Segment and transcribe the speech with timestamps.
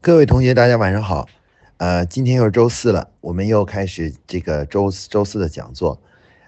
[0.00, 1.28] 各位同学，大家晚上好。
[1.78, 6.00] 呃，今天又是周四了，我们又开始这个周四周四的讲座。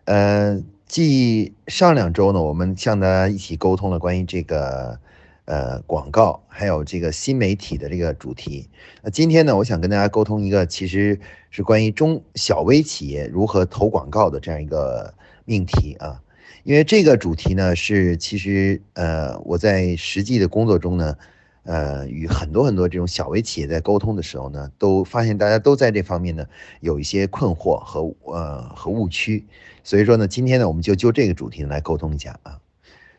[0.04, 4.96] 呃，继上两周呢，我们向大家一起沟通了关于这个
[5.46, 8.68] 呃广告，还有这个新媒体的这个主题。
[9.02, 11.18] 那今天呢，我想跟大家沟通一个，其实
[11.50, 15.12] 是关于中小微企业如何投广告的这样一个
[15.44, 16.22] 命题啊。
[16.62, 21.16] 因为这个主题呢，是其实呃我在实际的工作中呢。
[21.70, 26.44] 呃，与很多很多这种小微企业在沟通的时候呢，都发现大家都在这方面呢
[26.80, 29.46] 有一些困惑和呃和误区，
[29.84, 32.58] 所以说呢，今天呢我们就就这个主题来沟通一下啊。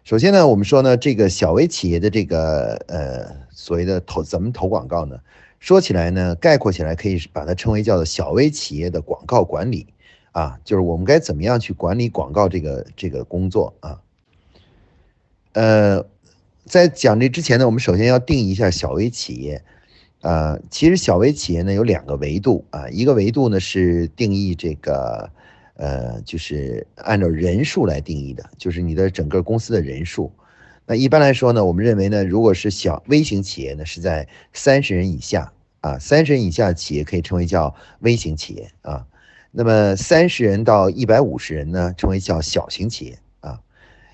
[0.04, 5.18] 首先呢，我们说呢，这个小微企业的这个呃所谓的投怎么投广告呢？
[5.62, 9.88] 说起来呢，概括起来可以把它称为叫做小微企业的广告管理
[10.34, 14.02] 啊，就是我们该怎么样去管理广告这个这个工作啊，
[15.54, 16.06] 呃。
[16.66, 19.62] 在讲这之前呢，我们首先要定义一下小微企业。
[20.22, 25.28] 啊，其实小微企业呢有两个维度啊，一个维度呢是定义这个，
[25.74, 30.32] 呃，就是按照人数来定义的，就是你的整个公司的人数。
[30.86, 39.08] 那一般来说呢，我们认为呢，如果是小微型企业呢，是在三十人以下啊，三十人以下企业可以称为叫微型企业啊。
[39.50, 43.18] 那么三十人到一百五十人呢，称为叫小型企业。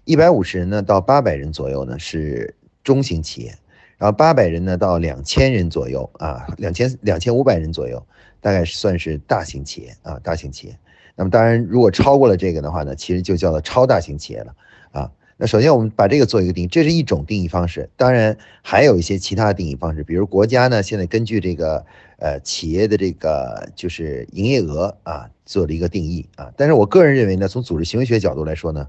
[0.08, 3.54] 一百五十人呢到八百人左右呢是中型企业，
[3.98, 8.02] 然后八百人呢到两千人左右啊，两千两千五百人左右，
[8.40, 10.80] 大概算是大型企业啊，大型企业。
[11.18, 14.56] 那么当然，如果超过了这个的话呢，其实就叫做超大型企业了
[14.94, 15.12] 啊。
[15.36, 17.90] 那首先我们把这个做一个定义，这是一种定义方式。
[17.98, 21.86] 当然还有一些其他的定义方式，比如国家呢现在根据这个
[22.20, 26.50] 呃企业的这个就是营业额啊做了一个定义啊。
[26.56, 28.88] 但是我个人认为呢，从组织行为学角度来说呢。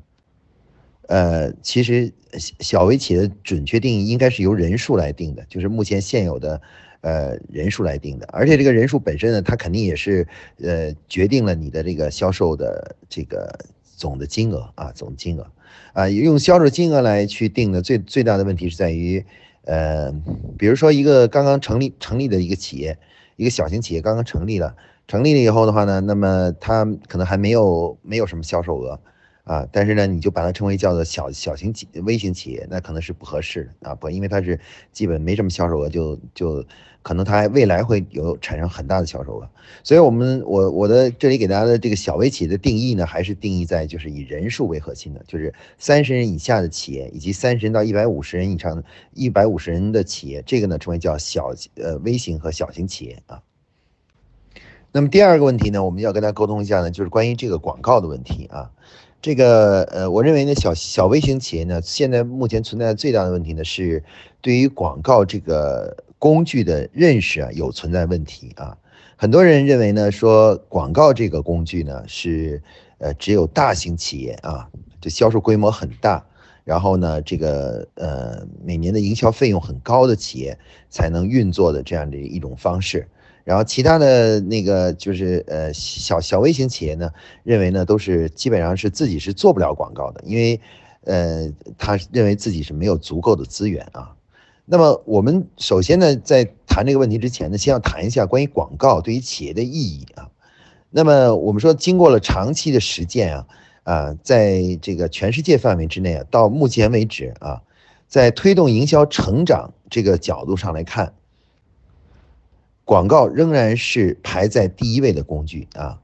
[1.09, 6.61] 呃，其实小微企业的准确定义应该是由人数来定的，就是目前现有的
[7.01, 10.29] 呃人数来定的，而且这个人数本身呢，它肯定也是
[10.63, 13.59] 呃决定了你的这个销售的这个
[13.97, 15.51] 总的金额啊，总金额
[15.95, 19.25] 啊，用销售金额来去定的最最大的问题是在于，
[19.65, 20.13] 呃，
[20.59, 22.99] 比如说一个刚刚成立成立的一个企业，
[23.37, 24.77] 一个小型企业刚刚成立了，
[25.07, 29.01] 成立了以后的话呢，那么它可能还没有没有什么销售额。
[29.49, 34.61] 啊，但是呢，你就把它称为叫做小小型企微型企业，那可能是不合适的啊，不，因为它是
[34.93, 36.63] 基本没什么销售额，就就
[37.01, 39.49] 可能它未来会有产生很大的销售额，
[39.83, 48.85] 所以我们我我的这里给大家的这个小微企业的定义呢，还是定义在就是以人数为核心的，就是三十人以下的企业，以及三十人到一百五十人以上的
[49.15, 53.41] 一百五十人的企业，这个呢称为叫小呃微型和小型企业啊。
[54.93, 58.71] 那么第二个问题呢，我们要跟大家沟通一下呢，就是关于这个广告的问题啊。
[59.21, 64.03] 这个呃，我认为呢，小小微型企业呢，现在目前存在最大的问题呢，是
[64.41, 68.77] 对于广告这个工具的认识啊，有存在问题啊。
[69.17, 72.63] 很多人认为呢，说广告这个工具呢，是
[72.99, 74.69] 呃只有大型企业啊，
[75.01, 76.25] 这销售规模很大，
[76.63, 80.57] 然后呢，这个呃每年的营销费用很高的企业
[80.91, 83.09] 才能运作的这样的一种方式。
[83.49, 87.11] 然后其他的那个就是呃小小微型企业呢，
[87.45, 90.61] 认为呢都是基本上是自己是做不了广告的，因为
[91.05, 94.15] 呃他认为自己是没有足够的资源啊。
[94.67, 100.29] 那么我们首先呢在谈这个问题之前呢，先要谈一下关于广告对于企业的意义啊。
[100.91, 103.47] 那么我们说经过了长期的实践啊
[103.85, 107.63] 啊，在这个全世界范围之内啊，到目前为止啊，
[108.09, 111.15] 在推动营销成长这个角度上来看。
[112.89, 116.01] 广告仍然是排在第一位的工具啊，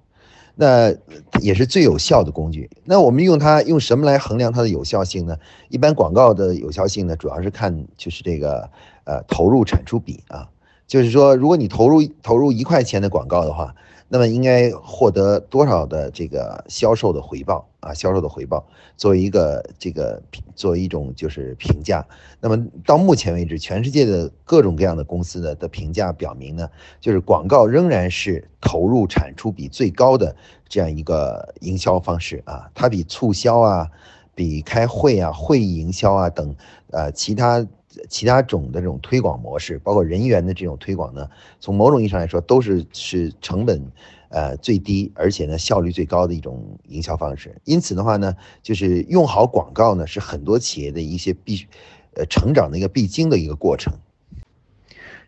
[0.55, 0.93] 那
[1.41, 2.69] 也是最有效的工具。
[2.85, 5.35] 那我们用它用什么来衡量它的有效性呢？
[5.71, 8.69] 一般广告的有效性呢，主要是看就是这个
[9.05, 10.47] 呃投入产出比啊，
[10.87, 13.75] 就是说如果你投入投入一块钱的广告的话。
[14.07, 17.95] 那么应该获得多少的这个销售的回报啊？
[17.95, 20.23] 销售的回报作为一个这个
[20.57, 22.05] 作为一种就是评价。
[22.41, 26.69] 那么到目前为止，全世界的各种各样的公司的的评价表明呢，
[27.01, 30.35] 就是广告仍然是投入产出比最高的
[30.69, 32.71] 这样一个营销方式啊。
[32.75, 33.89] 它比促销啊、
[34.35, 36.57] 比开会啊、会议营销啊等
[36.91, 37.67] 呃其他。
[38.09, 41.29] 其他种的这种推广模式，包括人员的这种推广呢，
[41.61, 43.83] 从某种意义上来说，都是是成本，
[44.29, 47.57] 呃最低，而且呢效率最高的一种营销方式。
[47.65, 51.67] 因此的话呢，就是用好广告呢，是很多企业的一些必，
[52.15, 53.93] 呃成长的一个必经的一个过程。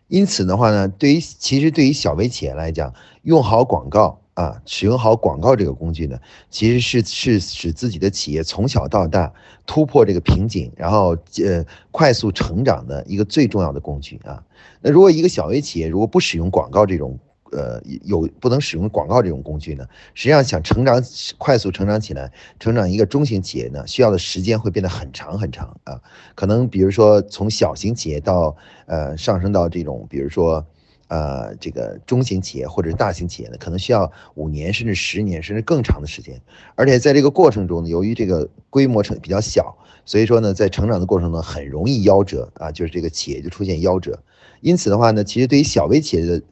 [0.08, 6.18] 因此的话呢，对于其实对于小微企业来讲，用好广告啊，使用好广告这个工具呢，
[6.50, 9.32] 其实是是使自己的企业从小到大
[9.64, 14.42] 突破这个瓶颈，然后呃快速成长的一个最重要的工具啊。
[14.82, 17.18] 那如果一个小微企业如果不使用广告这种，
[17.50, 19.86] 呃，有不能使用广告这种工具呢？
[20.12, 21.02] 实际上想成长
[21.38, 22.30] 快速成长起来，
[22.60, 25.98] 成长一个中型企业呢，需要的时间会变得很长很长啊。
[26.34, 28.54] 可能比如说从小型企业到
[28.84, 30.62] 呃上升到这种，比如说
[31.08, 36.40] 呃这个中型企业或者大型企业呢，可能需要五年甚至十年甚至更长的时间。
[36.74, 44.18] 而且在这个过程中呢，由于这个规模成比较小，所以说呢，在成长的过程中很容易夭折啊，就是这个企业就出现夭折。
[44.60, 46.42] 因此的话呢，其实对于小微企业的。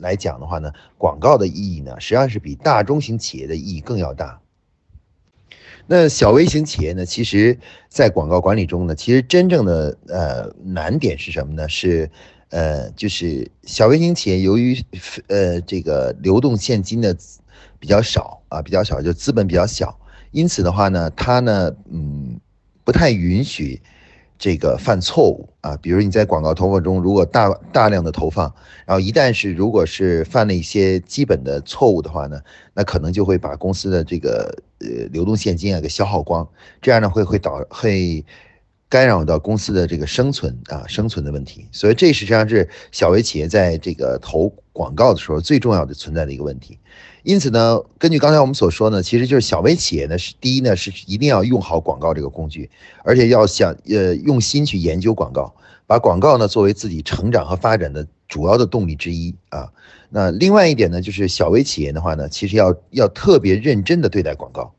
[0.00, 4.40] 来讲的话呢，广告的意义呢，实际上是比大中型企业的意义更要大。
[5.88, 7.58] 那小微型企业呢，其实，
[7.88, 11.68] 在广告管理中呢，其实真正的呃难点是什么呢？
[11.68, 12.08] 是
[12.50, 14.76] 呃，就是小微型企业由于
[15.28, 17.16] 呃这个流动现金的
[17.78, 19.98] 比较少啊，比较少，就资本比较小，
[20.30, 22.40] 因此的话呢，它呢，嗯，
[22.84, 23.80] 不太允许。
[24.40, 28.54] 这个犯错误啊，比如你在广告投放中，如果大大量的投放，
[28.86, 32.40] 然后一旦是如果是犯了一些基本的错误的话呢，
[32.72, 36.48] 那可能就会把公司的这个呃流动现金啊给消耗光，
[36.80, 38.24] 这样呢会会导会
[38.88, 46.78] 干扰到公司的这个生存啊生存的问题，所以这实际上是小微企业在这个投广告的时候最重要的存在的一个问题。
[47.22, 52.70] 因此呢，根据刚才我们所说呢，其实就是小微企业呢是第一呢是一定要用好广告这个工具，
[53.04, 55.54] 而且要想呃用心去研究广告，
[55.86, 59.68] 把广告呢作为自己成长和发展的主要的动力之一啊。
[60.08, 64.72] 那另外一点呢，就是小微企业的话呢，其实要要特别认真的对待广告，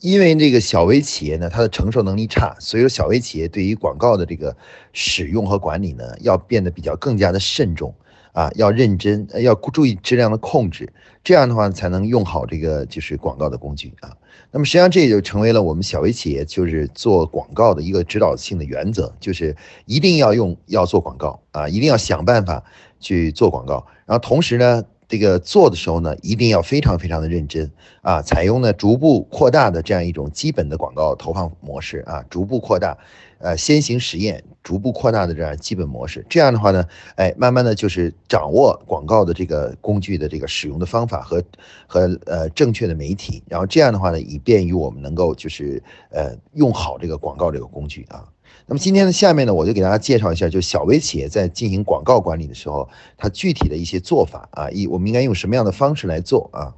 [0.00, 4.56] 因为这个小微企业呢，它的承受能力差，所以说小微企业对于广告的这个
[4.92, 7.94] 使用和管理呢，要变得比较更加的慎重。
[8.32, 10.92] 啊，要认真，要注意质量的控制，
[11.24, 14.16] 这样的话才能用好这个就是广告的工具啊。
[14.52, 22.62] 那么实际上这也就成为了我们小微企业就是做广告的一个指导性的原则，就是一定要用要做广告啊，一定要想办法
[23.00, 23.84] 去做广告。
[24.06, 27.68] 然后同时呢，这个做的时候呢，一定要非常非常的认真
[28.00, 32.96] 啊，采用呢逐步扩大的这样一种基本的广告投放模式啊，逐步扩大。
[33.42, 36.84] 呃，先行实验，逐步扩大的这样基本模式，这样的话呢，
[37.16, 41.42] 哎，慢慢的就是掌握广告的这个工具的这个使用的方法和
[41.86, 48.28] 和呃正确的媒体，然后这样的话呢，以便于我们能够就是呃用好这个广告这个工具啊。
[48.70, 56.72] 那么今天的下面呢，我就给大家介绍一下，就小微企业在进行广告管理的时候，它具体的一些做法啊，一我们应该用什么样的方式来做啊？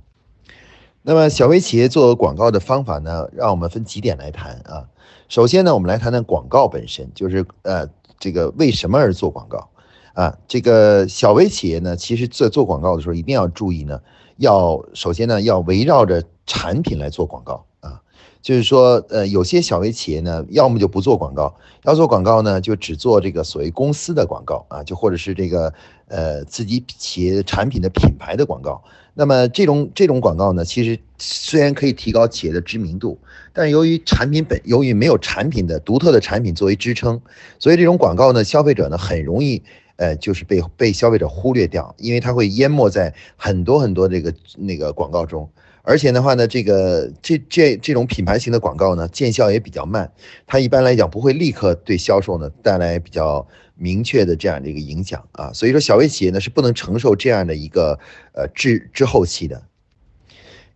[1.02, 4.88] 那么小微企业做广告的方法呢，让我们分几点来谈啊。
[5.28, 7.86] 首先呢，我们来谈谈广告本身，就是呃，
[8.18, 9.68] 这个为什么而做广告
[10.14, 10.38] 啊？
[10.48, 14.00] 这个小微企业呢，其实在做广告的时候，一定要注意呢，
[14.38, 17.66] 要首先呢，要围绕着产品来做广告。
[18.42, 21.54] 就是说，呃，有些小微企业呢，要么就不做广告，
[21.84, 25.72] 要做广告呢，就只做这个所谓公司的广告啊，就或者是这个
[26.08, 28.82] 呃自己企业产品的品牌的广告。
[29.14, 33.16] 那么这种这种广告呢，其实虽然可以提高企业的知名度，
[33.52, 37.20] 但由于产品本由于没有产品的独特的产品作为支撑，
[37.58, 39.62] 所以这种广告呢，消费者呢很容易
[39.96, 45.48] 呃就是被被消费者忽略掉，因为它会淹没在很多很多这个那个广告中，
[45.82, 50.10] 而且的话呢，这个这这这种品牌型的广告呢，见效也比较慢，
[50.46, 53.46] 它一般来讲不会立刻对销售呢带来比较。
[53.74, 57.98] 明确的这样的一个影响啊，所以说小微企业呢是不能承受这样的一个
[58.32, 59.60] 呃滞滞后期的。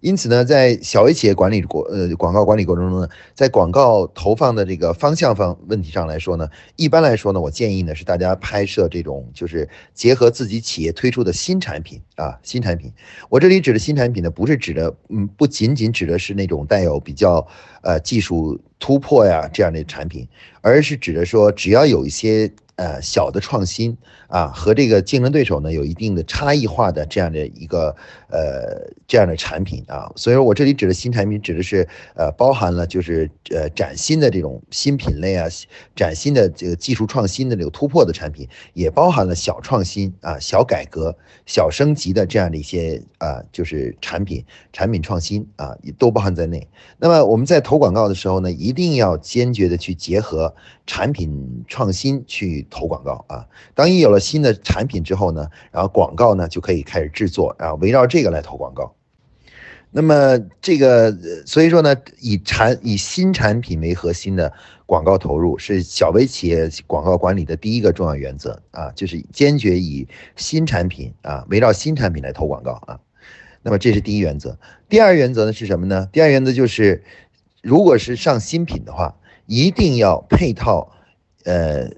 [0.06, 12.92] 因此呢，在小微企业管理过呃广告管理过程中呢，在广告投放的这个方向方问题上来说呢，一般来说呢，我建议呢是大家拍摄这种就是结合自己企业推出的新产品啊新产品。
[13.28, 17.44] 我这里指的新产品呢，不是指的嗯不仅仅指的是那种带有比较
[17.82, 20.24] 呃技术突破呀这样的产品，
[20.60, 22.48] 而是指的说只要有一些。
[22.76, 23.96] 呃，小的创新
[24.28, 27.94] 啊，和这个竞争对手呢有一定的差异化的这样的一个
[28.28, 35.46] 呃这样的产品啊，所以说我这里指的新产品指的是呃包含了就是呃崭新的这种新品类啊，
[35.94, 41.16] 崭新的这个技术创新的这个突破的产品，也包含了小创新啊、小改革、
[41.46, 46.66] 小升级的这样的一些啊就是产品产品创新啊，也都包含在内。
[46.98, 50.54] 那么我们在投广告的时候呢，一定要坚决的去结合
[50.86, 52.56] 产品创新去。
[52.68, 53.46] 投广告啊！
[53.74, 58.94] 当你有了新的产品之后呢，然后广告呢就可以开始制作，然后围绕这个来投广告。
[59.90, 64.52] 那么这个，所以说呢，以产以新产品为核心的
[64.84, 73.00] 广告投入是小微企业广告管理的第一个重要原则啊，就是坚决以新产品啊，围绕新产品来投广告啊。
[73.62, 74.58] 那么这是第一原则。
[74.88, 76.08] 第二原则呢是什么呢？
[76.12, 77.02] 第二原则就是，
[77.62, 80.92] 如果是上新品的话，一定要配套，
[81.44, 81.88] 呃，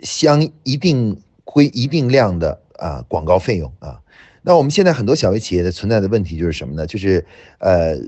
[0.00, 1.20] 相一定
[1.58, 4.00] 规一定量的啊广告费用啊。
[4.42, 6.86] 那我们现在很多小微企业的存在的问题就是什么呢？
[6.86, 7.26] 就是
[7.58, 7.98] 呃。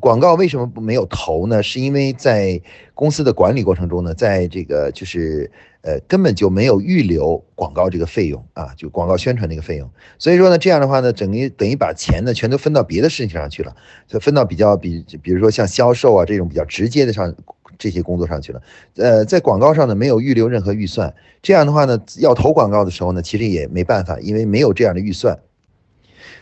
[0.00, 1.62] 广告为什么不没有投呢？
[1.62, 2.60] 是因为在
[2.94, 5.48] 公司的管理过程中呢，在这个就是
[5.82, 9.88] 呃根本就没有预留广告这个费用啊，就广告宣传那个费用。
[10.18, 13.76] 所以说呢，这样的话呢，等于等于把钱呢全都分到别的事情上去了，
[14.08, 17.32] 就分到比较比比如说像销售啊这种比较直接的上
[17.78, 18.60] 这些工作上去了。
[18.96, 25.38] 呃，在广告上呢没有预留任何预算，这样的话呢要投广告的时候呢，其实也没办法，因为没有这样的预算。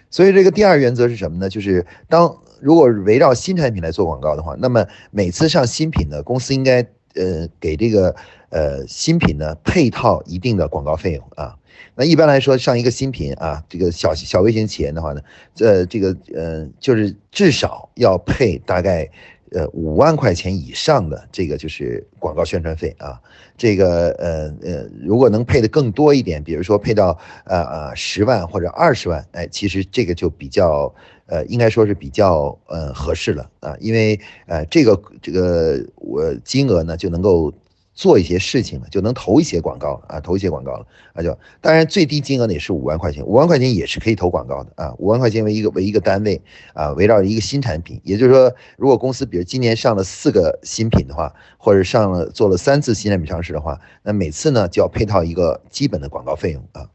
[0.08, 1.48] 所以这个第二原则是什么呢？
[1.48, 6.80] 就是当如果围绕新产品来做广告的话，那么每次上新品呢，公司应该
[7.14, 8.14] 呃给这个
[8.48, 11.56] 呃新品呢配套一定的广告费用啊。
[11.94, 15.20] 那一般来说，上一个新品啊，这个小小微型企业的话呢，
[15.58, 19.10] 呃这个呃就是至少要配大概。
[19.52, 23.20] 呃，五万块钱以上的这个就是广告宣传费啊，
[23.56, 30.94] 这个呃呃，如果能配的更多一点，比如说配到呃呃十万或者二十万，哎，其实这个就比较
[31.26, 37.52] 呃，应该说是比较呃合适了啊，因为呃这个这个我金额呢就能够。
[37.96, 46.40] 做一些事情了，就能投一些广告了啊，投一些广告了，那就当然最低金额呢也是五万块钱，五万块钱也是可以投广告的啊，五万块钱为一个为一个单位
[46.74, 56.90] 啊，围绕一个新产品，也就是说，如果公司比如今年上了四个新品的话，或者上了做了三次新产品上市的话，那每次呢就要配套一个基本的广告费用啊。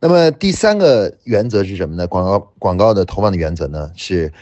[0.00, 2.08] 那么第三个原则是什么呢？
[2.08, 4.32] 广告广告的投放的原则呢是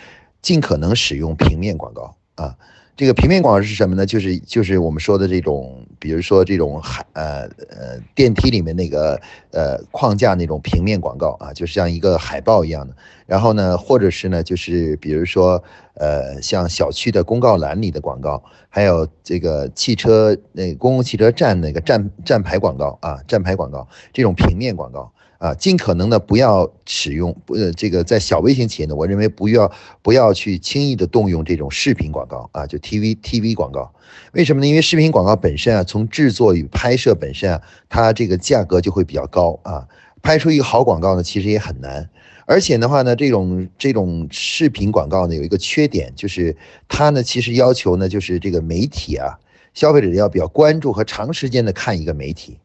[0.40, 2.56] 尽可能使用平面广告啊。
[2.98, 4.04] 这个平面广告是什么呢？
[4.04, 9.14] 就是就是我们说的这种，比如说这种海呃呃电梯里面那个
[9.52, 12.96] 呃框架那种平面广告啊，就是像一个海报一样的。
[13.24, 15.62] 然后呢，或者是呢，就是比如说
[15.94, 25.12] 呃像小区的公告栏里的广告，还有这个汽车那公共汽车站那个站站牌广告啊，站牌广告这种平面广告。
[25.38, 29.70] 啊，尽可能的不要使用，不，这个在小微型企业呢，我认为不要
[30.02, 33.92] 不要去轻易的动用这种视频广告啊，就 TV TV 广告，
[34.32, 34.66] 为什么呢？
[34.66, 39.86] 因为视频广告本身啊，从制作与拍摄本身啊，它这个价格就会比较高啊，
[40.22, 42.10] 拍出一个好广告呢，其实也很难，
[42.44, 46.56] 而且的话呢，这种这种视频广告呢，有一个缺点，就是
[46.88, 49.38] 它呢，其实要求呢，就是这个媒体啊，
[49.72, 52.58] 消费者要比较关注和长时间的看一个媒体。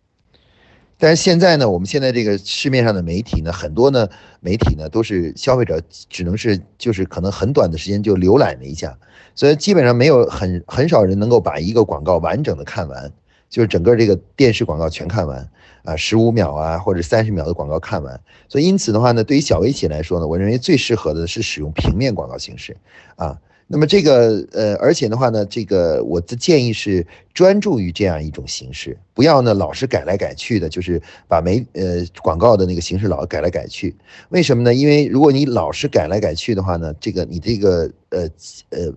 [0.98, 4.08] 但是现在呢，我们现在这个市面上的媒体呢，很多呢
[4.40, 8.98] 媒体呢都是消费者只能是就是可能很短的时间就浏览了一下，
[9.36, 13.12] 所以基本上没有很很少人能够把一个广告完整的看完，
[13.50, 15.50] 就是整个这个电视广告全看完
[15.84, 18.22] 啊，十五秒啊或者三十秒的广告看完。
[18.48, 22.78] 所以因此的话呢，对于小微企业来说呢，我认为最适合的是使用平面广告形式
[23.16, 23.38] 啊。
[23.74, 27.03] 那么这个呃，而且的话呢，这个我的建议是
[27.34, 33.96] 专注于这样一种形式，不要呢老是改来改去的，就是把媒呃广告的那个形式老改来改去。
[34.30, 34.72] 为什么呢？
[34.72, 38.30] 因为如果你老是改来改去的话呢，这个你这个呃
[38.70, 38.94] 呃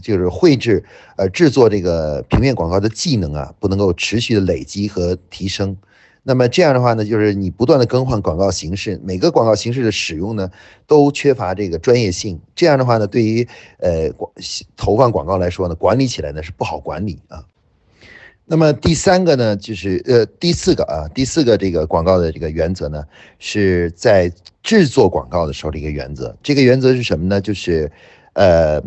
[0.00, 0.84] 就是绘制
[1.16, 5.76] 呃制作这个平面广告的技能啊，不能够持续的累积和提升。
[6.26, 10.50] 那么这样的话呢，就是你不断的更换广告形式，每个广告形式的使用呢，
[10.86, 12.40] 都缺乏这个专业性。
[12.54, 13.46] 这样的话呢，对于
[13.78, 14.32] 呃广
[14.74, 17.44] 投放广告来说呢，管理起来呢是不好管理啊。
[18.46, 23.04] 那么第三个呢，就是呃第四个啊，第四个这个广告的这个原则呢，
[23.38, 26.34] 是在制作广告的时候的一个原则。
[26.42, 27.38] 这个原则是什么呢？
[27.38, 27.92] 就是
[28.32, 28.82] 呃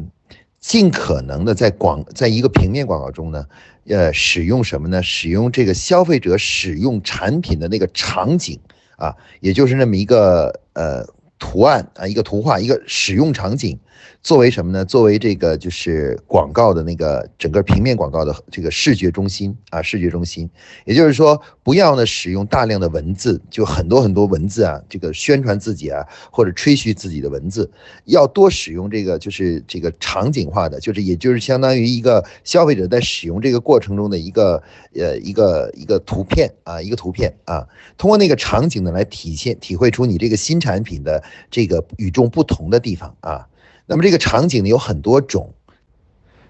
[0.59, 3.45] 尽可能的在广在一个平面广告中呢。
[3.87, 5.01] 呃，使用什么呢？
[5.01, 8.59] 使用这个消费者使用产品的那个场景
[8.97, 11.05] 啊，也就是那么一个呃
[11.39, 13.79] 图案啊，一个图画，一个使用场景。
[14.21, 14.83] 作为什么呢？
[14.83, 20.49] 作为这个就是广告的那个整个平面广告的这个视觉中心啊，视觉中心。
[20.85, 27.69] 也就是说，不要呢使用大量的文字，就很多很多文字啊，这个宣传自己啊或者吹嘘自己的文字，
[28.05, 34.61] 要多使用这个就是这个场景化的，就是也就是相当于一个消费者在使用这个过程中的一个
[34.95, 37.65] 呃一个一个图片啊，一个图片啊，
[37.97, 43.47] 通过那个场景呢来体现体会出你这个新产品的这个与众不同的地方啊。
[43.85, 45.53] 那么这个场景呢有很多种，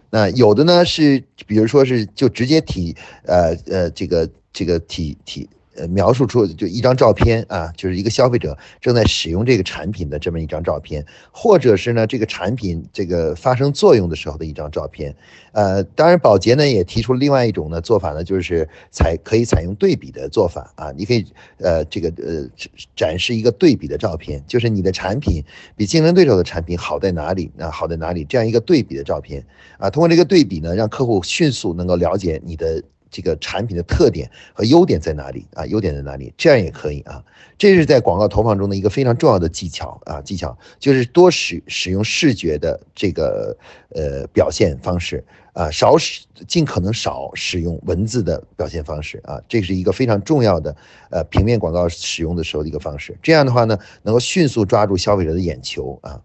[0.10, 2.96] 那有的呢是，比如说是就直接体，
[3.26, 5.48] 呃呃，这个这个体体
[5.78, 15.16] 呃描述出就一张照片啊，就是一个消费者正在使用这个产品的这么一张照片，或者是呢这个产品这个发生作用的时候的一张照片。
[15.54, 21.26] 呃，当然宝洁呢也提出另外一种呢做法呢，就是采可以采用对比的做法啊，你可以
[21.58, 22.48] 呃这个呃
[22.96, 25.44] 展示一个对比的照片，就是你的产品
[25.76, 29.44] 比竞争对手的产品好在哪里啊，好在哪里这样一个对比的照片
[29.80, 32.84] 啊，通过这个对比呢，让客户迅速能够了解你的。
[33.10, 35.66] 这个产品的特点和优点在哪里啊？
[35.66, 36.34] 优点在哪里？
[36.38, 37.24] 这样也可以啊。
[37.58, 43.58] 这是在广告投放中的一个非常重要的技巧啊，技巧就是多使使用视觉的这个
[43.90, 45.24] 呃表现方式
[45.54, 49.42] 啊，少使尽可能少使用文字的表现方式啊。
[49.48, 50.76] 这是一个非常重要的
[51.10, 53.18] 呃平面广告使用的时候的一个方式。
[53.24, 56.22] 这样的话呢，能够迅速抓住消费者的眼球啊。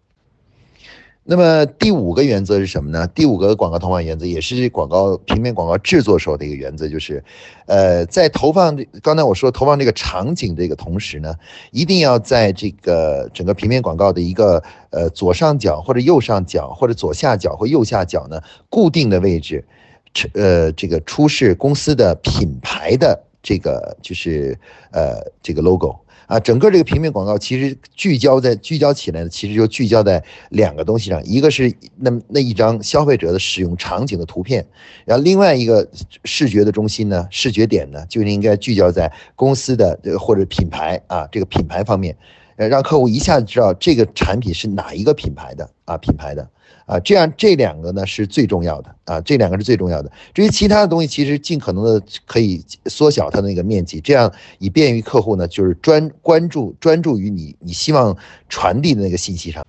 [1.24, 3.06] 那么第五个原则是什么呢？
[3.14, 7.22] 第五个广告投放原则也是广告平面广告制作时候的一个原则，就是，
[7.66, 11.32] 呃，在投放刚才我说投放这个场景这个同时呢，
[11.70, 14.60] 一定要在这个整个平面广告的一个
[14.90, 19.64] 呃左上角或者右上角或者左下角或右下角呢固定的位置，
[20.34, 24.58] 呃，这个出示公司的品牌的这个就是
[24.90, 26.01] 呃这个 logo。
[26.32, 34.64] 啊，整个这个平面广告其实聚焦在聚焦起来呢，其实就聚焦在两个东西上，一个是那那一张消费者的使用场景的图片，
[35.04, 35.86] 然后另外一个
[36.24, 42.16] 视觉的中心呢，视觉点呢，就应该聚焦在公司的或者品牌啊这个品牌方面，
[42.68, 46.48] 让客户一下子知道这个产品是哪一个品牌的啊品牌的。
[46.84, 50.10] 啊，这样这两个呢是最重要的啊，这两个是最重要的。
[50.34, 58.14] 至于其他的东西，其实尽可能的可以缩小它的那个面积，这样以便于客户呢，就是专关注专注于你你希望
[58.48, 59.64] 传递的那个信息上。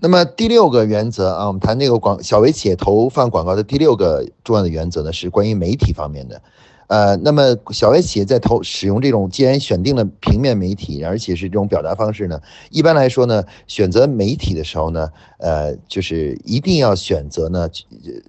[0.00, 6.42] 那么第六个原则啊，我们谈那个广小微企业投放广告的第六个重要的原则呢，是关于媒体方面的。
[6.88, 12.40] 呃，那么小微企业在投使用这种，既然选定了平面媒体，而且是这种表达方式呢，
[12.70, 17.68] 一般来说呢，选择媒体的时候呢，呃，就是一定要选择呢，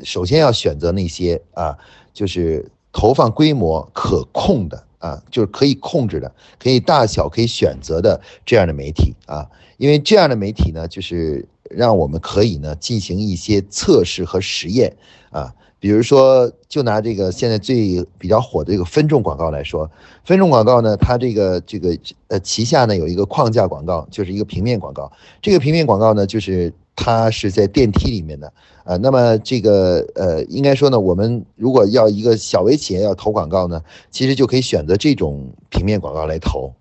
[0.03, 1.77] 首先要选择那些啊，
[2.13, 6.29] 就是投放规模可控的啊，就是可以控制的，
[6.61, 9.47] 可以大小可以选择的这样的媒体啊，
[9.77, 14.97] 因为这样的媒体呢，就是让我们可以呢进行一些测试和实验
[15.29, 15.55] 啊。
[15.79, 19.89] 比如说，就拿这个现在最比较火的这个分众广告来说，
[20.25, 25.11] 分众广告呢，它这个这个呃旗下呢有一个框架广告，就是一个平面广告。
[25.41, 28.51] 这个平面广告呢，就是它是在电梯里面的，
[28.83, 36.73] 呃，那么这个呃，应该说呢，我们如果要一个小微企业要投广告呢，其实就可以选择这种平面广告来投。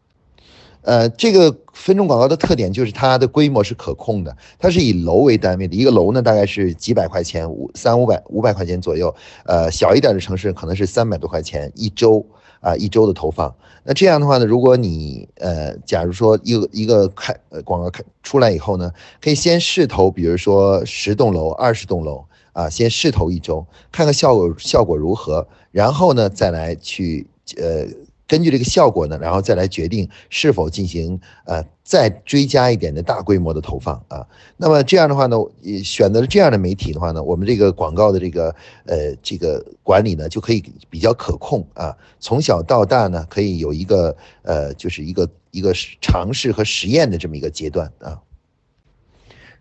[0.82, 9.14] 呃，这个分众广告的特点就是它的规模是可控的，它是以楼为单位的，一个楼呢大概是几百块钱，五三五百五百块钱左右，
[9.44, 12.24] 呃，小一点的城市可能是三百多块钱一周
[12.60, 13.54] 啊，一周的投放。
[13.84, 27.26] 那这样的话呢，如果你呃，假如说一个一个开广告开出来以后呢，可以先试投，比如说十栋楼、二十栋楼啊，先试投一周，看看效果效果如何，然后呢再来去
[27.58, 27.86] 呃。
[28.28, 34.24] 根据这个效果呢，然后再来决定是否进行呃再追加一点的大规模的投放啊。
[34.58, 35.36] 那么这样的话呢，
[35.82, 41.96] 选择了这样的媒体的话呢，我们这个广告的这个呃这个管理呢就可以比较可控啊。
[42.20, 48.20] 从小到大呢，可以有一个呃就是一个一个尝试和实验的这么一个阶段啊。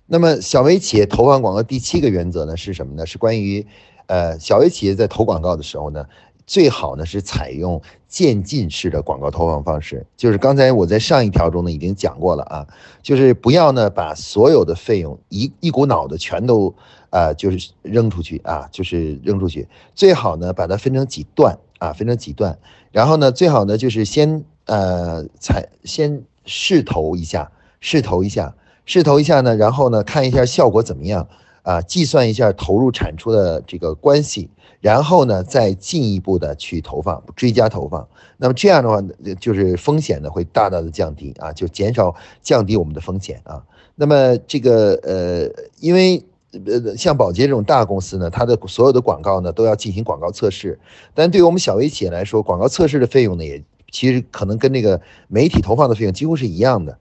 [0.06, 3.06] 那么小微企业投放广告第七个原则呢是什么呢？
[3.06, 3.66] 是关于
[4.08, 6.06] 呃小微企业在投广告的时候呢。
[6.50, 12.67] 最好呢是采用渐进式的广告投放方式，就是刚才我在上一条中呢已经讲过了啊，
[13.02, 16.74] 就是不要呢把所有的费用一一股脑的全都
[17.10, 22.58] 啊就是扔出去啊，就是扔出去，最好呢把它分成几段啊，分成几段，
[22.91, 31.28] 然后呢最好呢就是先呃采先试投一下，试投一下，试投一下呢，然后呢看一下效果怎么样。
[31.68, 34.50] 啊，计算一下投入产出的这个关系。
[34.80, 38.08] 然后呢，再进一步的去投放，追加投放。
[38.38, 39.02] 那么这样的话，
[39.40, 43.62] 就是风险呢会大大的降低啊，就减少降低我们的风险啊。
[43.96, 45.50] 那么这个呃，
[45.80, 50.80] 因为呃像宝洁这种大公司呢，它的所有的广告呢都要进行广告测试。
[51.16, 56.98] 但对于我们小微企业来说，广告测试的费用呢，也其实可能跟那个媒体投放的费用几乎是一样的。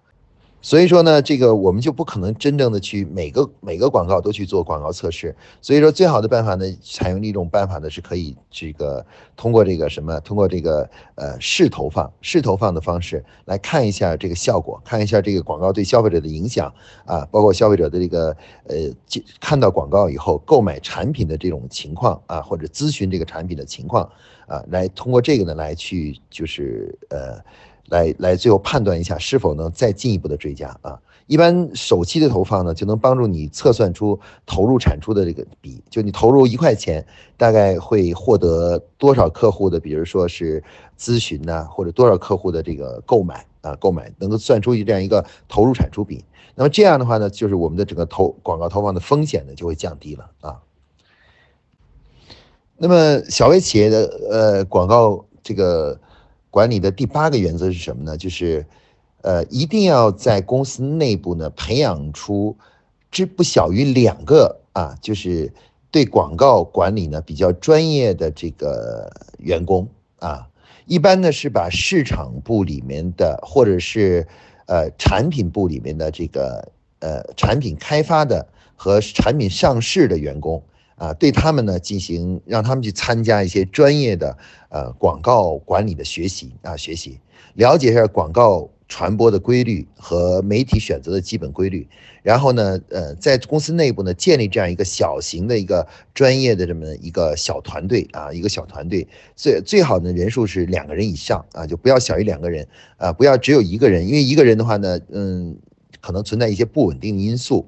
[0.62, 5.33] 所以说呢，这个我们就不可能真正的去每个每个广告都去做广告测试。
[5.61, 9.05] 所以说，最好的办法呢，采用一种办法呢，是可以这个
[9.37, 16.73] 通过这个什么，通过这个呃试投放、试投放的方式来看一下这个效果，看一下这个广告对消费者的影响
[17.05, 18.77] 啊，包括消费者的这个呃
[19.40, 24.03] 看到广告以后购买产品的这种情况啊，或者咨询这个产品的情况
[24.49, 27.38] 啊，来通过这个呢来去就是呃。
[27.88, 30.99] 来来，最后判断一下是否能再进一步的追加啊。
[31.27, 37.05] 一般首期的投放呢，就能帮助你测算出投入产出的这个比，就你投入一块钱，
[37.37, 40.62] 大概会获得多少客户的，比如说是
[40.96, 46.25] 咨询呐，或者多少客户的这个购买啊，购买能够算出这样一个投入产出比。
[46.55, 50.61] 那么这样的话呢，就是我们的整个投广告投放的风险呢就会降低了啊。
[52.77, 55.99] 那么小微企业的呃广告这个。
[56.51, 58.17] 管理的第八个原则是什么呢？
[58.17, 58.65] 就是，
[59.23, 62.57] 呃，一定要在公司内部呢培养出，
[63.11, 65.53] 之不小于两个啊，就是
[65.91, 69.87] 对广告管理呢比较专业的这个员工
[70.19, 70.49] 啊。
[70.87, 74.27] 一般呢是把市场部里面的，或者是
[74.67, 80.63] 呃产品部里面的这个呃产品开发的和产品上市的员工。
[80.97, 84.37] 啊，对他们呢进行让他们去参加一些专业的
[84.71, 87.21] 呃广告管理的学习啊，学习。
[87.55, 91.89] 了解一下广告传播的规律和媒体选择的基本规律，
[92.23, 99.09] 然后呢，呃，在公司内部呢建立这样一个小型的一个专业的这么一个小团队啊，一个小团队。
[99.35, 105.57] 最最好呢人数是两个人以上啊，就不要小于两个人啊，不要只有一个人，因为一个人的话呢，嗯，
[106.01, 107.67] 可能存在一些不稳定因素。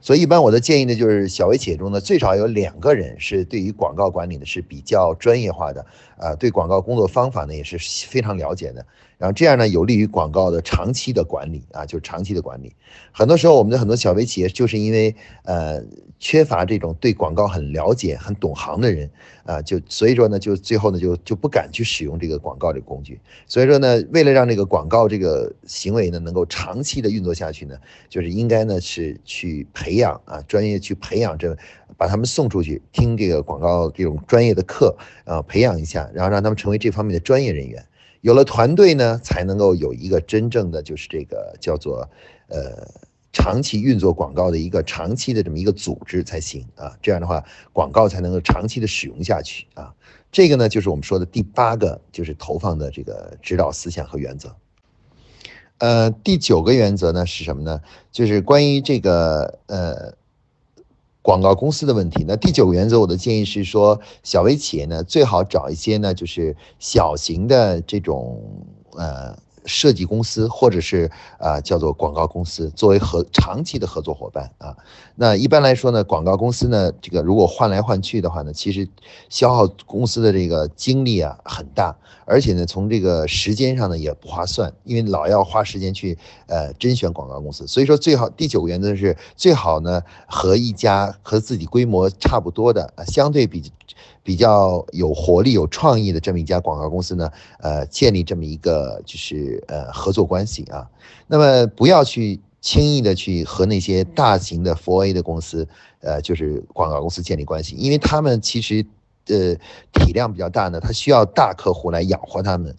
[0.00, 5.84] 所以，一般我的建议呢，就是小微企业中呢，最少有两个人是对于广告管理呢是比较专业化的，
[6.18, 8.84] 啊，对广告工作方法呢也是非常了解的。
[9.16, 12.72] 然后这样呢，有利于广告的长期的管理啊，就是长期的管理。
[13.10, 15.82] 很多时候，我们的很多小微企业就是因为呃
[16.20, 19.10] 缺乏这种对广告很了解、很懂行的人
[19.42, 23.18] 啊，就所以说呢，就最后呢就就不敢去使用这个广告这个工具。
[23.48, 27.76] 所以说呢，为了让这个广告这个行为呢能够长期的运作下去呢，
[28.08, 31.58] 就是应该呢是去培养啊专业去培养这，
[31.96, 37.84] 把他们送出去听这个广告这种专业的课啊，培养一下，然后让他们成为这方面的专业人员。
[38.20, 42.08] 有了团队呢，才能够有一个真正的就是这个叫做，
[42.48, 42.86] 呃，
[43.32, 46.96] 长期运作广告的一个长期的这么一个组织才行啊。
[47.00, 49.94] 这样的话，广告才能够长期的使用下去啊。
[50.32, 54.54] 这个呢，就是我们说的第八个，就是投放的这个指导思想和原则。
[55.78, 57.80] 呃，第九个原则呢是什么呢？
[58.10, 60.14] 就是关于这个呃。
[61.28, 68.42] 广告公司的问题，那第九个原则，我的建议是说，小微企业呢，最好找一些呢，就是小型的这种
[68.96, 69.36] 呃。
[69.68, 74.76] 设计公司或者是啊叫做广告公司作为合长期的合作伙伴啊，
[75.14, 78.88] 那一般来说呢，广告公司呢这个如果换来换去的话呢，其实
[79.28, 93.70] 消耗公司的这个精力啊很大，而且呢从这个时间上呢也不划算，因为老要花时间去呃甄选广告公司，所以说最好第九个原则是最好呢和一家和自己规模差不多的啊相对比。
[94.22, 100.86] 比较有活力、有创意的这么一家广告公司呢，呃，建立这么一个就是呃合作关系啊。
[101.26, 105.66] 那么不要去轻易的去和那些大型的 4A 的公司，
[106.00, 108.84] 呃，就是广告公司建立关系，因为他们其实
[109.26, 109.54] 呃
[109.92, 112.76] 体量比较大呢，他需要大客户来养活他们。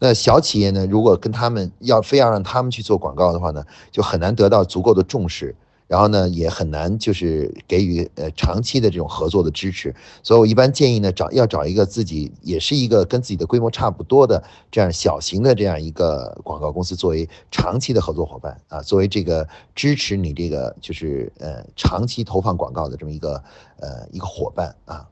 [0.00, 5.56] 那小企业呢，如果跟他们要非要让他们去做广告的话呢，就很难得到足够的重视。
[5.88, 23.42] 然后呢，也很难就是给予呃长期的这种合作的支持，所以我一般建议呢，找要找一个自己也是一个跟自己的规模差不多的这样小型的这样一个广告公司作为长期的合作伙伴啊，作为这个支持你这个就是呃长期投放广告的这么一个
[23.80, 25.08] 呃一个伙伴啊。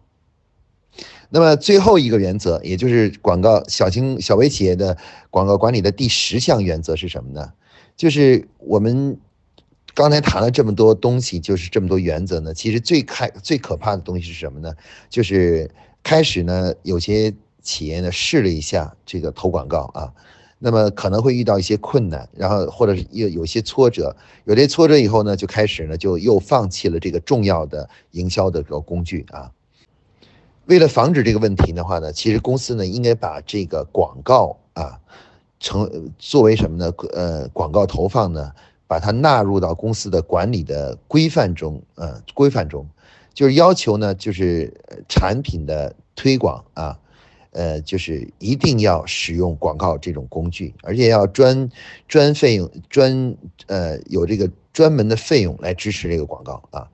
[1.30, 4.98] 那么最后一个原则，也就是广告小型小微企业的
[5.30, 7.54] 广告管理的第十项原则是什么呢？
[7.96, 9.18] 就是我们。
[9.96, 12.52] 刚才谈了这么多东西，就是这么多原则呢。
[12.52, 14.74] 其实最开最可怕的东西是什么呢？
[15.08, 15.70] 就是
[16.02, 20.12] 开始呢，有些企业呢试了一下这个投广告啊，
[20.58, 29.50] 那么可能会遇到一些困难，然后或者是有有些挫折，有些挫折以后呢，就开始呢就又放弃了这个重要的营销的这个工具啊。
[30.66, 35.00] 为了防止这个问题的话呢，其实公司呢应该把这个广告啊
[35.58, 36.92] 成作为什么呢？
[37.14, 38.52] 呃，广告投放呢？
[38.86, 42.86] 把它纳入到公司的管理的规范中，呃，规范中，
[43.34, 44.72] 就是要求呢，就是
[45.08, 46.98] 产品的推广啊，
[47.50, 51.68] 呃，就是一定要使用广告这种工具，而且要专
[52.06, 56.88] 专费用专呃有这个专门的费用来支持这个广告啊，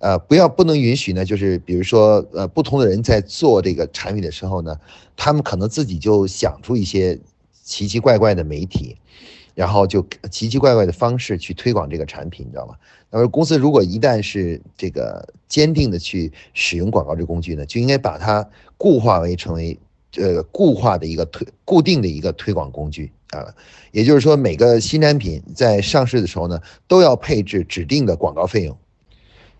[0.00, 4.78] 呃，不要不能允许呢，就是比如说呃不同的人在做这个产品的时候呢，
[5.16, 7.18] 他们可能自己就想出一些
[7.62, 8.96] 奇奇怪怪的媒体，
[9.58, 12.76] 然后就奇奇怪怪的方式去推广这个产品，你知道吗？
[13.10, 19.76] 那么公司如果一旦是这个坚定的去使用广告这工具呢，就应该把它固化为成为。
[20.16, 23.54] 呃，固化的一个推固定的一个推广工具啊，
[23.92, 28.76] 也就是说，每个新产品在上市的时候呢，都要配置指定的广告费用，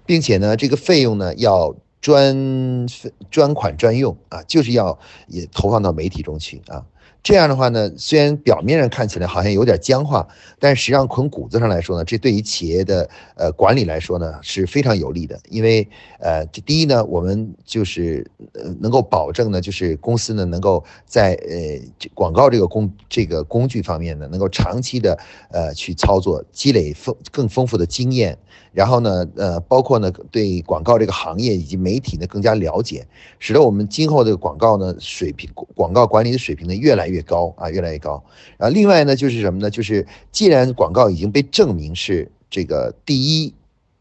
[0.07, 2.87] 并且呢，这个费用呢要专
[3.31, 6.87] 专款专用啊，就是要也投放到媒体中去啊。
[7.29, 10.27] 这样的话呢，虽然表面上看起来好像有点僵化，
[10.59, 15.39] 但实际上从骨子上来说呢，这对于企业的呃管理来说呢是非常有利的。
[15.51, 15.87] 因为
[16.21, 25.19] 呃，这第一呢，我们就是呃能够保证呢，就是公司呢能够在呃广告这个工这个工具方面呢，能够长期的
[25.51, 28.39] 呃去操作，积累丰更丰富的经验。
[28.79, 33.05] 然后呢，呃，包括呢，对广告这个行业以及媒体呢更加了解，
[33.41, 38.23] 使得我们今后的广告呢水平，广告管理的水平呢越来越高啊，越来越高。
[38.57, 39.69] 啊，另外呢就是什么呢？
[39.69, 43.53] 就是既然广告已经被证明是这个第一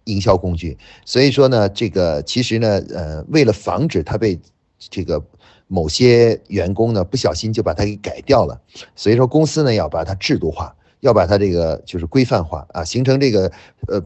[0.04, 4.40] 营销工具，所以说呢，这个其实呢，呃，为了防止它被
[4.78, 5.20] 这个
[5.68, 8.62] 某些员工呢不小心就把它给改掉了，
[8.96, 13.52] 所以说公司呢要把它制度化，要把它这个就是规范化啊，形成这个
[13.88, 14.00] 呃。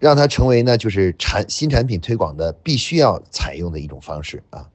[0.00, 4.66] 让它成为呢，就是产新产品推广的必须要采用的一种方式啊。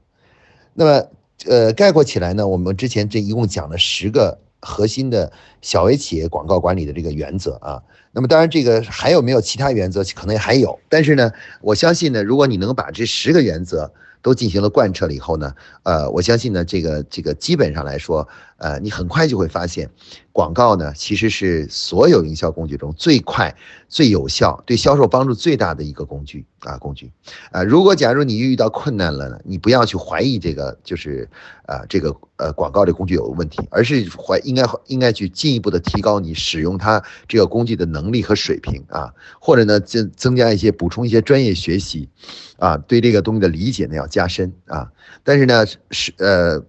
[0.74, 1.08] 那么，
[1.48, 7.82] 呃，概括起来呢，我们之前这一共讲了十个核心的小微企业广告管理的这个原则啊。
[8.12, 10.80] 那么，当然这个还有没有其他原则，可能还有。
[10.88, 18.28] 但是呢，我相信呢，如果你能把这十个原则都进行了贯彻了以后呢，呃，我相信呢，这个这个基本上来说，
[18.58, 19.90] 呃，你很快就会发现。
[20.32, 23.56] 广告呢，其实是所有营销工具中最快、
[23.88, 27.10] 最有效、对销售帮助最大的一个工具啊，工具。
[27.52, 31.30] 啊，如果假如你遇到困难了呢，你不要去怀疑这个，就是
[31.66, 42.10] 啊，这个呃广告这工具有问题，而是怀应该应该去进一步的提高你使用它这个工具的能力和水平啊，或者呢增增加一些补充一些专业学习，
[42.58, 44.92] 啊，对这个东西的理解呢要加深啊。
[45.24, 46.62] 但是呢是呃。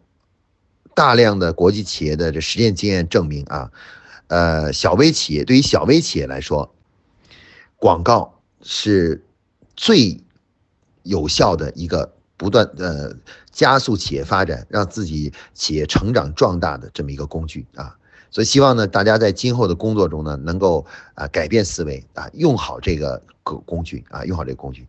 [0.96, 3.70] 大量的国际企业的这实践经验证明啊，
[4.28, 6.74] 呃，小微企业对于小微企业来说，
[7.76, 9.22] 广告是
[9.76, 10.18] 最
[11.02, 13.14] 有效的一个不断呃
[13.52, 17.94] 加速企业发展、让自己企业成长壮大的这么一个工具啊。
[18.30, 24.86] 所以希望呢，大家在今后的工作中呢，能够啊改变思维啊，用好这个工工具啊，用好这个工具。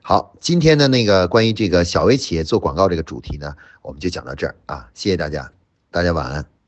[0.00, 5.50] 好，今天的那个关于这个小微企业做广告这个主题呢，我们就讲到这儿啊，谢谢大家，
[5.90, 6.59] 大家晚安。